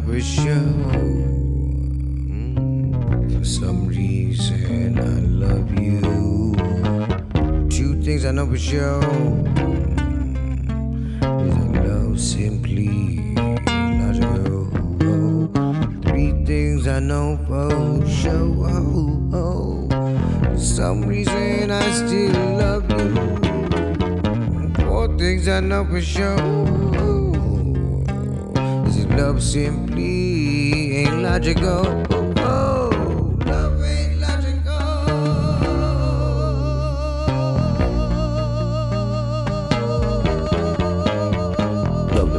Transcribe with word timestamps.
for 0.00 0.20
sure. 0.20 0.74
Mm, 2.26 3.38
For 3.38 3.44
some 3.44 3.86
reason, 3.86 4.98
I 4.98 5.20
love 5.46 5.70
you. 5.78 6.00
Two 7.68 8.02
things 8.02 8.24
I 8.24 8.32
know 8.32 8.46
for 8.48 8.58
sure. 8.58 9.00
Is 11.22 11.54
I 11.54 11.84
love 11.86 12.18
simply 12.18 13.34
logical. 13.36 14.66
Three 16.02 16.32
things 16.44 16.88
I 16.88 16.98
know 16.98 17.38
for 17.46 18.04
sure. 18.08 18.66
For 19.30 20.58
some 20.58 21.02
reason, 21.06 21.70
I 21.70 21.90
still 21.92 22.56
love 22.58 22.90
you. 22.90 23.14
Four 24.84 25.16
things 25.16 25.46
I 25.46 25.60
know 25.60 25.84
for 25.84 26.00
sure. 26.00 27.29
Love 29.20 29.42
simply 29.42 30.96
ain't 30.96 31.22
logical? 31.22 31.84
Oh, 32.38 32.88
love 33.44 33.84
ain't 33.84 34.18
Love 42.16 42.32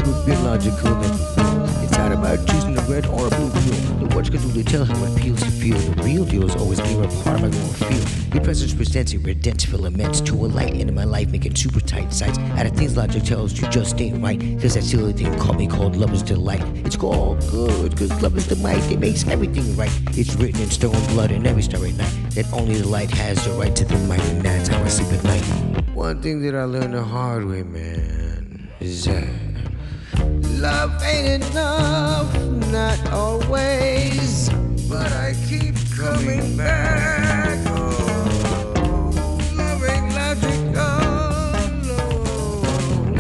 logical, 0.44 0.96
never 0.96 1.22
will. 1.38 1.84
It's 1.84 1.92
not 1.92 2.12
about 2.14 2.48
choosing 2.48 2.74
the 2.74 2.82
red 2.90 3.06
or 3.06 3.28
a 3.28 3.30
blue 3.30 3.52
pill. 3.52 3.81
Words 4.22 4.30
can 4.30 4.54
do 4.54 4.64
tell 4.64 4.86
how 4.86 5.04
it 5.04 5.20
feels 5.20 5.40
to 5.40 5.50
feel. 5.50 5.76
The 5.80 6.04
real 6.04 6.26
deal 6.26 6.46
is 6.46 6.56
always 6.56 6.80
clear 6.80 7.08
part 7.24 7.42
of 7.42 7.42
my 7.42 7.50
going 7.50 7.74
feel. 7.74 8.36
Your 8.36 8.44
presence 8.44 8.72
presents 8.72 9.14
a 9.14 9.18
red 9.18 9.42
dense 9.42 9.66
filaments 9.66 10.22
to 10.22 10.36
a 10.36 10.46
light 10.46 10.76
into 10.76 10.94
my 10.94 11.06
life, 11.06 11.32
making 11.32 11.56
super 11.56 11.80
tight 11.80 12.14
sights. 12.14 12.38
Out 12.38 12.68
of 12.68 12.74
things 12.74 12.96
logic 12.96 13.24
tells 13.24 13.60
you 13.60 13.68
just 13.70 14.00
ain't 14.00 14.22
right. 14.22 14.40
Cause 14.62 14.76
that 14.76 14.84
silly 14.84 15.14
thing 15.14 15.36
called 15.40 15.58
me 15.58 15.66
called 15.66 15.96
love 15.96 16.14
is 16.14 16.22
delight. 16.22 16.62
It's 16.86 16.96
all 16.98 17.34
good, 17.50 17.98
cause 17.98 18.12
love 18.22 18.38
is 18.38 18.46
the 18.46 18.58
might 18.58 18.82
that 18.90 19.00
makes 19.00 19.28
everything 19.28 19.76
right. 19.76 19.92
It's 20.12 20.36
written 20.36 20.62
in 20.62 20.70
stone 20.70 21.04
blood 21.08 21.32
in 21.32 21.48
every 21.48 21.64
starry 21.64 21.94
night. 21.94 22.16
That 22.36 22.46
only 22.54 22.76
the 22.76 22.88
light 22.88 23.10
has 23.10 23.44
the 23.44 23.54
right 23.54 23.76
to 23.76 23.86
the 23.86 23.98
might, 24.08 24.22
and 24.26 24.44
that's 24.44 24.70
how 24.70 24.84
I 24.84 24.88
sleep 24.88 25.12
at 25.14 25.24
night. 25.24 25.42
One 25.96 26.22
thing 26.22 26.44
that 26.44 26.54
I 26.54 26.66
learned 26.66 26.94
the 26.94 27.04
hard 27.04 27.46
way, 27.46 27.64
man, 27.64 28.70
is 28.80 29.06
that 29.06 29.28
love 30.62 31.02
ain't 31.02 31.44
enough, 31.44 32.11
not 32.72 33.12
always. 33.12 34.50
But 34.88 35.12
I 35.12 35.36
keep 35.48 35.76
coming 35.96 36.56
back. 36.56 37.60
Oh, 37.68 39.38
love 39.56 39.84
ain't 39.84 40.14
logical. 40.16 40.72
No. 41.88 42.02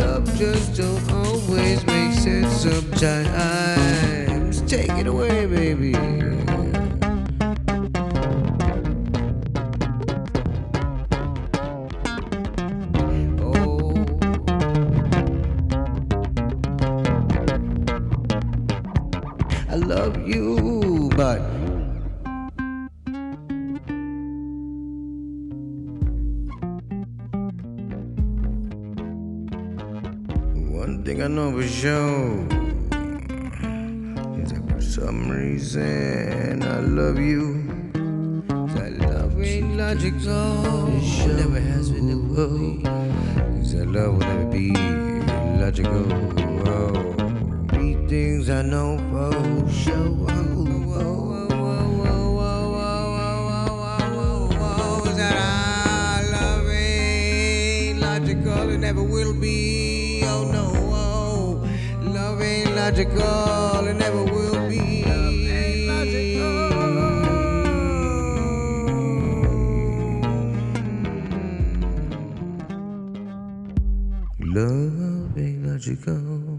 Love 0.03 0.37
just 0.37 0.75
don't 0.75 1.11
always 1.11 1.85
make 1.85 2.13
sense 2.13 2.61
sometimes. 2.61 3.70
Love 19.95 20.25
you, 20.25 21.09
but 21.17 21.41
one 30.71 31.03
thing 31.03 31.21
I 31.21 31.27
know 31.27 31.51
for 31.51 31.67
sure 31.67 32.47
is 34.41 34.53
that 34.53 34.63
for 34.69 34.81
some 34.81 35.29
reason 35.29 36.63
I 36.63 36.79
love 36.79 37.19
you. 37.19 37.43
That 38.75 38.97
love 38.97 39.41
ain't 39.43 39.75
logical, 39.75 40.87
never 41.35 41.59
has 41.59 41.91
been, 41.91 42.07
never 42.07 42.21
will 42.31 42.57
be. 42.57 42.83
Cause 42.83 43.73
that 43.73 43.87
love 43.87 44.13
will 44.13 44.19
never 44.19 44.45
be 44.45 44.71
logical. 45.59 46.05
Oh, 46.69 47.13
three 47.71 47.95
things 48.07 48.49
I 48.49 48.61
know 48.61 48.97
for 49.11 49.50
show. 49.81 50.11
It 58.71 58.79
never 58.79 59.03
will 59.03 59.33
be. 59.33 60.23
Oh 60.23 60.43
no, 60.51 60.65
love 62.09 62.41
ain't 62.41 62.75
logical. 62.75 63.87
It 63.87 63.95
never 63.95 64.23
will 64.23 64.69
be. 64.69 65.03
Love 65.03 65.47
ain't 65.59 65.87
logical. 65.87 66.57
Love 74.55 75.37
ain't 75.37 75.65
logical. 75.67 76.50